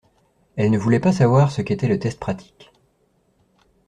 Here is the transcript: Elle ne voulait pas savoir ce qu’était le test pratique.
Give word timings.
Elle 0.55 0.71
ne 0.71 0.79
voulait 0.79 0.99
pas 0.99 1.11
savoir 1.11 1.51
ce 1.51 1.61
qu’était 1.61 1.87
le 1.87 1.99
test 1.99 2.19
pratique. 2.19 2.71